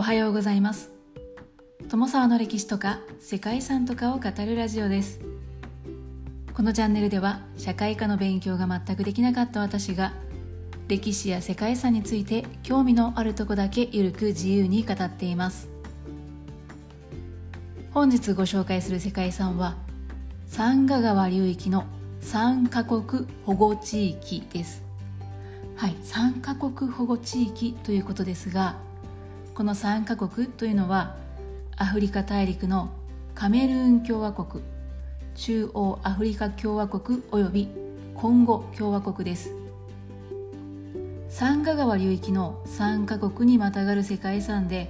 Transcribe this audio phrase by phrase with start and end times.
[0.00, 0.90] おはようございます。
[1.90, 5.20] 友沢の歴史とか世界遺産とかを語るラジオです。
[6.54, 10.14] このチャンネルでは社会科の勉強が全くできなかった私が
[10.88, 15.68] 歴史や世界遺産について興味のあるとこだけゆるく自由に語っています。
[17.92, 19.76] 本日ご紹介する世界遺産は
[20.46, 21.84] 三河川流域の
[22.22, 24.82] 三カ国保護地域です。
[25.76, 28.88] はい三カ国保護地域ということですが
[29.60, 31.16] この3カ国というのは
[31.76, 32.88] アフリカ大陸の
[33.34, 34.64] カメルーン共和国
[35.34, 37.68] 中央アフリカ共和国および
[38.14, 39.52] コンゴ共和国です。
[41.28, 44.88] 三河川流域の3カ国にまたがる世界遺産で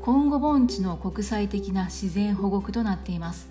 [0.00, 3.48] コンゴ盆地の国際的な自然保護区となっています。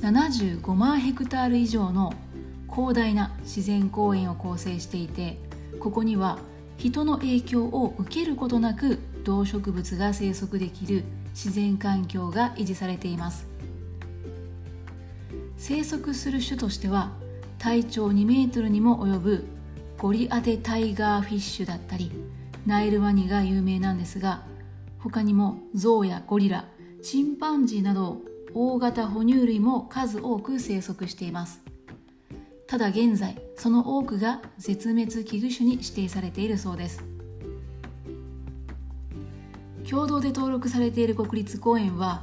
[0.00, 2.12] 75万ヘクタール以上の
[2.68, 5.38] 広大な自然公園を構成していて
[5.78, 6.40] ここには
[6.82, 13.46] 人の影響を受けることなく動植物が生息できる自然環境が維持されています。
[15.56, 17.12] 生息する種としては
[17.60, 19.44] 体長2メートルにも及ぶ
[19.96, 22.10] ゴリアテタイガーフィッシュだったり
[22.66, 24.42] ナイルワニが有名なんですが
[24.98, 26.64] 他にもゾウやゴリラ
[27.00, 28.22] チンパンジーなど
[28.54, 31.62] 大型哺乳類も数多く生息しています。
[32.72, 37.04] ただ現在その多くが絶滅危惧種に指定されているそうです。
[39.86, 42.22] 共同で登録されている国立公園は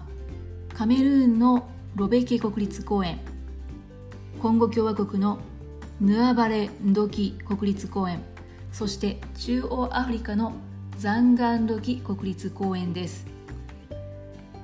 [0.74, 3.20] カメルーンのロベケ国立公園
[4.42, 5.38] コンゴ共和国の
[6.02, 8.24] ヌアバレ・ンドキ国立公園
[8.72, 10.54] そして中央アフリカの
[10.98, 13.28] ザンガンドキ国立公園です。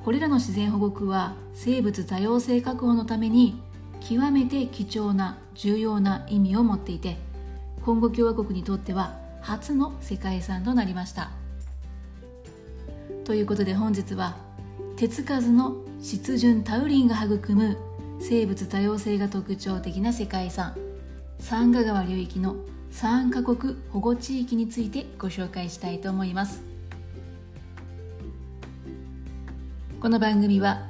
[0.04, 3.62] これらの自然保護区は生物多様性確保のために
[4.08, 7.18] 極めて貴重な重要な意味を持っていて
[7.84, 11.32] コンゴ共和国にとっては初の世界遺産となりました。
[13.24, 14.36] ということで本日は
[14.96, 17.78] 手つかずの湿潤タウリンが育む
[18.20, 20.76] 生物多様性が特徴的な世界遺産
[21.40, 22.58] 三河川流域の
[22.92, 26.62] 3カ国保護地域についてご紹介したいと思います。
[30.00, 30.86] この番組は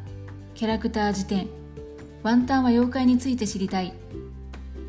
[0.53, 1.47] キャラクター辞典
[2.25, 3.93] ワンタンは妖怪について知りたい。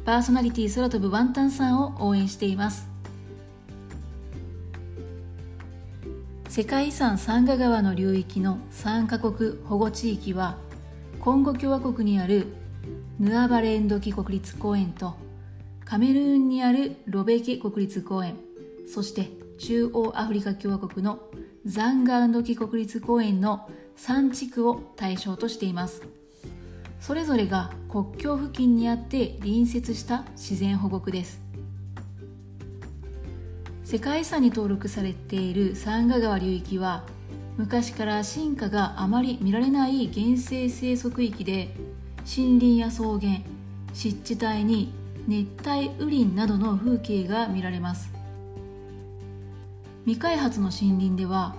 [0.06, 2.88] パーソナリティ空飛ぶワンタンさんを応援しています。
[6.48, 10.56] 世界遺産サンガ川の流域の3カ国保護地域は
[11.20, 12.46] コンゴ共和国にある
[13.20, 15.14] ヌアバレンドキ国立公園と
[15.84, 18.36] カメルーンにあるロベケ国立公園
[18.88, 21.18] そして中央アフリカ共和国の
[21.66, 26.00] ザンガンドキ国立公園の3地区を対象としています。
[27.00, 31.40] それぞれが国境付近にあって隣接した自然保護区です。
[33.84, 37.04] 世界遺産に登録されている三河川流域は
[37.56, 41.70] 昔から進化があまり見られない原生生息域で
[42.26, 43.42] 森林や草原
[43.94, 44.92] 湿地帯に
[45.28, 48.12] 熱帯雨林などの風景が見られます。
[50.04, 51.54] 未開発の森林では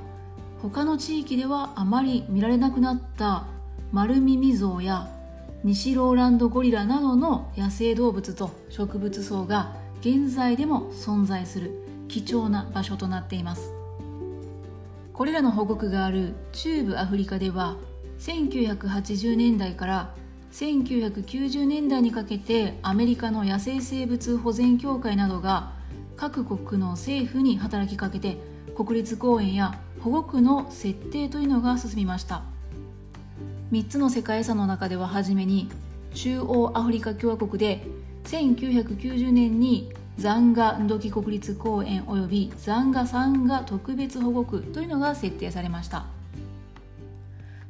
[0.61, 3.45] 他の地域ではあまり見られなくなった
[3.91, 5.09] 丸耳象や
[5.63, 11.71] 西ローランドゴリラなどの野生動物と植物層が現在でも存在する
[12.07, 13.73] 貴重な場所となっています。
[15.13, 17.75] これらの保護区がある中部アフリカでは
[18.19, 20.13] 1980年代から
[20.51, 25.73] 1990年代にかけてアメリカの野生生物保全協会などが
[26.15, 28.37] 各国の政府に働きかけて
[28.75, 32.43] 国立公園や保護区の設定というのが進みました。
[33.71, 35.69] 3つの世界遺産の中では初めに
[36.13, 37.85] 中央アフリカ共和国で
[38.23, 46.05] 1990年にザンガ・ンドキ国立公園及びザンガ・サンガ特別保護区というのが設定されました。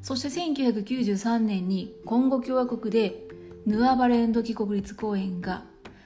[0.01, 3.23] そして1993年にコンゴ共和国で
[3.65, 5.63] ヌアバレンドキ国立公園が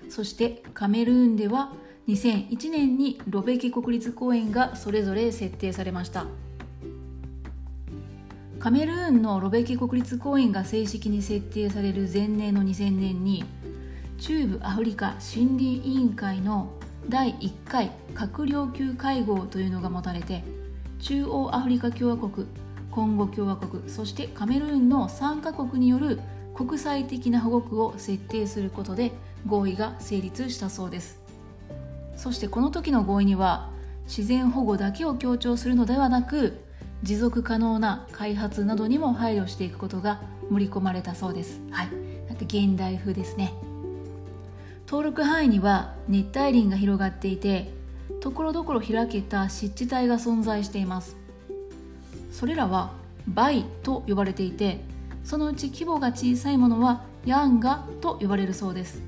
[0.10, 1.72] そしてカメルーンでは
[2.08, 6.26] 2001年にロベキ国立公園がそれぞれ設定されました。
[8.62, 13.44] カメルーンのロベキ国立公園が正式に設定される前年の2000年に
[14.20, 16.72] 中部アフリカ森林委員会の
[17.10, 20.44] 第1回閣僚級会合というのが持たれて
[21.00, 22.46] 中央アフリカ共和国
[22.92, 26.20] コンゴ共和国そしてカメルーンの3カ国による
[26.54, 29.12] 国際的な保護区を設定することで
[29.48, 31.20] 合意が成立したそうです。
[32.16, 33.72] そしてこの時の合意には
[34.04, 36.62] 自然保護だけを強調するのではなく
[37.04, 41.60] 持続可能な開発などにも配慮していくことが盛り込まれたそうです。
[41.72, 41.90] はい。
[42.28, 43.54] だって現代風ですね。
[44.88, 47.72] 登録範囲には熱帯林が広がっていて
[48.20, 51.16] ところどころ開けた湿地帯が存在しています。
[52.32, 52.92] それらは
[53.28, 54.82] バイと呼ばれていて
[55.24, 59.02] そのうち規模が小さいものはヤンガと呼ばれるそうです。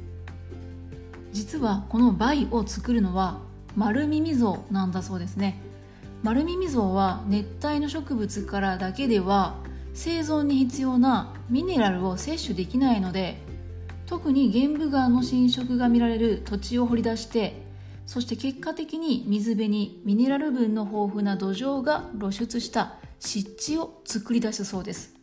[1.32, 3.40] 実はこのバイを作るのは
[3.76, 5.60] マルミミゾウなんだそうですね。
[6.24, 9.58] マルミミゾウは熱帯の植物からだけでは
[9.94, 13.38] 生存に必要なミネラルを摂取できないので
[14.06, 17.62] 特に玄武岩の侵食が見られる土地を掘り出して
[18.06, 25.14] そして結果的に水辺にミネラル分の豊富な土壌が露出した湿地を作り出したそうです。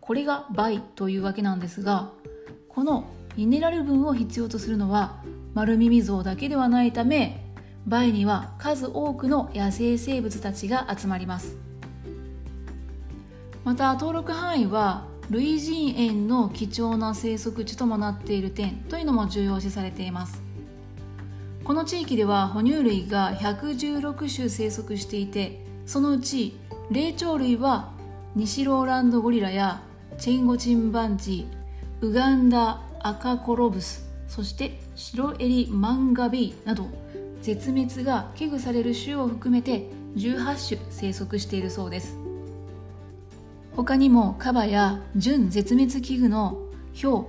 [0.00, 2.10] これがバイというわけなんですが
[2.68, 3.06] この
[3.36, 5.22] ミネラル分を必要とするのは
[5.54, 7.43] 丸耳像だけではないため
[7.86, 11.56] バイには数多くの野生生物たちが集まります。
[13.64, 20.42] また登録範囲は類人猿の貴重な生息地ともなっている点というのも重要視されています。
[21.64, 26.58] この地域では哺乳類が116種生息していてそのうち
[26.90, 27.92] 霊長類は
[28.34, 29.82] 西ローランドゴリラや
[30.18, 36.86] チェンゴチンバンジーウガンダアカコロブスそしてシロエリマンガビーなど
[37.44, 42.16] 絶滅が危惧される種を含めて18種生息しているそうです。
[43.76, 46.58] 他にもカバや準絶滅危惧の
[46.94, 47.26] ヒョウ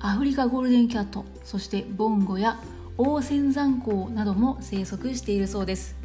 [0.00, 2.58] アフリカゴールデンキャットそしてボンゴや
[2.96, 5.96] オオセンザンコウなども生息しているそうです。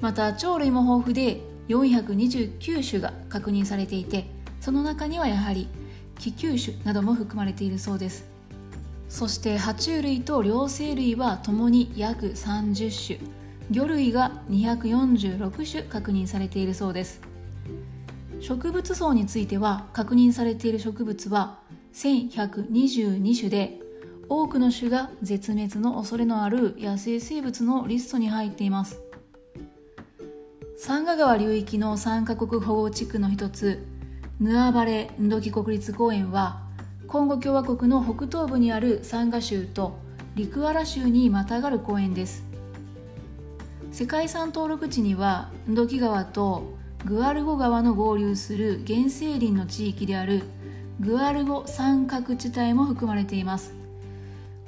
[0.00, 4.26] また鳥類も豊富で429種が確認されていて
[4.60, 5.68] その中にはやはり
[6.18, 8.31] 気球種なども含まれているそうです。
[9.12, 13.30] そして爬虫類と両生類はともに約30種。
[13.70, 17.20] 魚類が246種確認されているそうです。
[18.40, 21.58] 植物層については確認されている植物は
[21.92, 23.80] 1122種で
[24.30, 28.98] 多くの種が絶滅の恐れのある野生生物のリストに入っています。
[30.78, 33.86] 三賀川流域の3カ国保護地区の一つ
[34.40, 36.61] ヌアバレ・ンドキ国立公園は
[37.12, 39.98] コンゴ共和国の北東部にあるサンガ州と
[40.34, 42.42] リクアラ州にまたがる公園です。
[43.90, 46.72] 世界遺産登録地にはンドキ川と
[47.04, 50.44] グアルゴ川の合流する原生林の地域である
[51.00, 53.74] グアルゴ三角地帯も含まれています。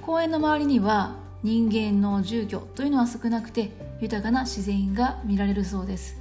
[0.02, 3.70] 公園の周りには人間の住居というのは少なくて
[4.02, 6.20] 豊かな自然が見られるそうです。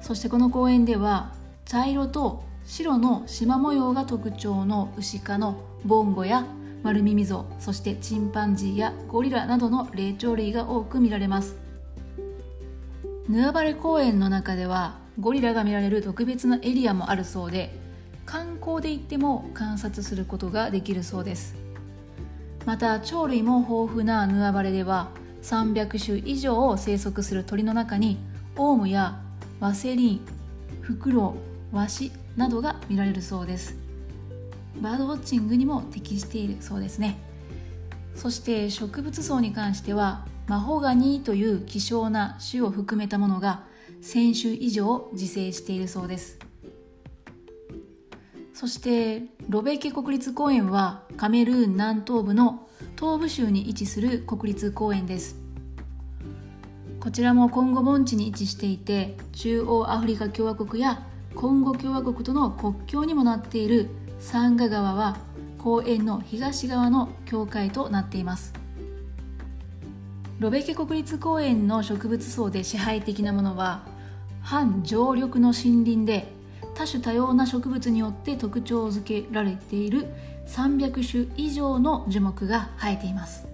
[0.00, 1.34] そしてこの公園では
[1.66, 6.44] 茶色と白の縞模様が特徴のウシ科のボンゴや
[6.82, 11.56] 丸耳ゾそしてチンパンジーやゴリラなどの霊長類が多く見られます。
[13.26, 17.74] ヌアバレ公園の中ではゴリラが見られる特別なエリアもあるそうで
[18.26, 21.56] 観光で行っても観察することができるそうです。
[22.66, 25.08] また鳥類も豊富なヌアバレでは
[25.42, 28.18] 300種以上を生息する鳥の中に
[28.56, 29.18] オウムや
[29.58, 30.20] ワセリン
[30.82, 33.76] フクロウワシなどが見られるそうです。
[34.80, 37.18] バードウォッチングにも適しているそうですね。
[38.14, 43.64] そして植物層に関してはマホガニーという希少な種を含めたものが
[44.02, 46.38] 1000種以上自生しているそうです。
[48.54, 52.68] そしてロベケ国立公園はカメルーン南東部の
[52.98, 55.36] 東部州に位置する国立公園です。
[56.98, 65.18] こちらもコンゴ盆地に位置していて中央アフリカ共和国やコンゴ共和国との国境にもなっているサンガ川は
[65.58, 68.54] 公園の東側の境界となっています。
[70.38, 73.82] ロベケ国立公園の植物層で支配的なものは
[74.40, 76.32] 半常緑の森林で
[76.74, 80.06] 多種多様な植物によって特徴づけられている
[80.46, 83.48] 300種以上の樹木が生えています。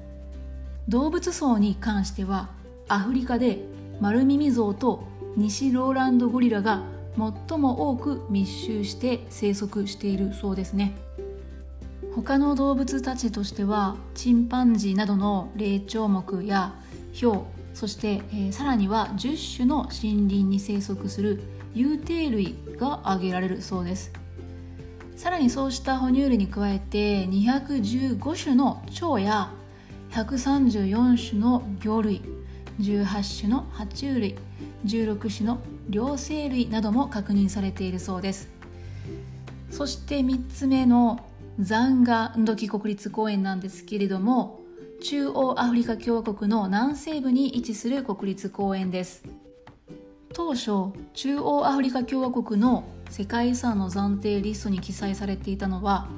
[0.88, 2.50] 動物層に関しては
[2.88, 3.64] アフリカで
[4.00, 6.82] 丸耳象と西ローランドゴリラが
[7.16, 10.94] 最も多く密集して生息しているそうですね。
[12.14, 16.74] 他の動物たちとしてはチンパンジーなどの霊長目や
[17.12, 17.44] ヒョウ
[17.74, 21.42] そして、えー、さらには10種の森林に生息する
[21.74, 24.12] 有定類が挙げられるそうです。
[25.16, 29.50] さらにそうした哺乳類に加えて215種の蝶や
[30.10, 32.22] 134種の魚類
[32.80, 34.36] 18種の爬虫類
[34.84, 38.48] 16種の両生類なども確認されているそうです。
[39.70, 41.26] そして3つ目の
[41.58, 44.60] ザンガ・ンドキ国立公園なんですけれども
[45.02, 49.22] 中央アフリカ共和国の南西部に位置する国立公園です。
[50.32, 56.08] 当初中央アフリカ共和国の世界遺産の暫定リストに記載されていたのは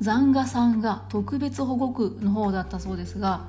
[0.00, 3.46] ザンガさんが特別保護区の方だったそうですが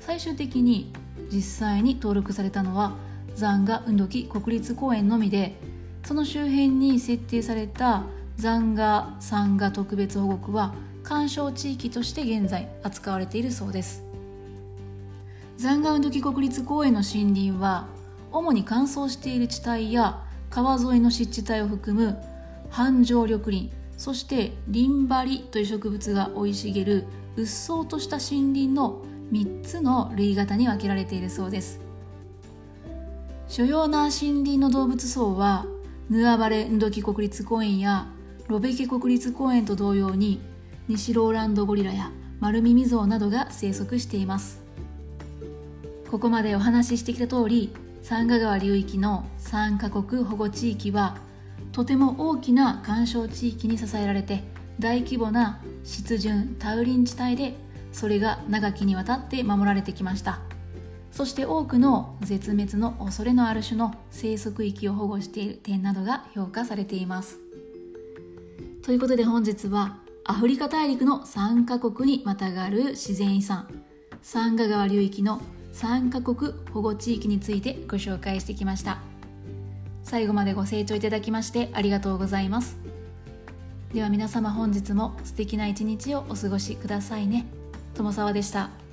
[0.00, 0.92] 最終的に
[1.30, 2.94] 実際に登録されたのは
[3.34, 5.56] 残ガ運時国立公園のみで
[6.04, 8.04] その周辺に設定された
[8.36, 14.04] 残ガ山河特別保護区は干渉地域として現在扱われているそうです。
[15.60, 17.86] 残ガ運時国立公園の森林は
[18.32, 22.16] 主に乾燥している地帯や川沿いの湿地帯を含む
[22.70, 27.04] 繁盛緑林そしてリンバリという植物が生い茂る
[27.36, 31.89] うっそうとした森林の3つの類型に分けられているそうです。
[33.50, 35.66] 主要な森林の動物層は
[36.08, 38.06] ヌアバレンドキ国立公園や
[38.46, 40.40] ロベケ国立公園と同様に
[40.86, 44.62] 西ローランドゴリラやマルミミゾウなどが生息しています。
[46.08, 51.16] ここまでお話ししてきた通り三河川流域の3カ国保護地域は
[51.72, 54.44] とても大きな干渉地域に支えられて
[54.78, 57.56] 大規模な湿潤タウリン地帯で
[57.90, 60.38] それが長きにわたって守られてきました。
[61.10, 67.38] そして多くの絶滅の恐れのある種の生息域を保護している点などが評価されています。
[68.82, 73.68] ということで本日はアフリカ大陸の3カ国にまたがる自然遺産
[74.22, 75.40] サンガ川流域の
[75.72, 78.98] 3カ国保護地域についてご紹介してきました。
[80.02, 82.76] 最後までご清聴いただきましてありがとうございます。
[83.94, 87.46] では皆様本日も素敵な一日をお過ごしくださいね。
[87.94, 88.89] 友沢でした。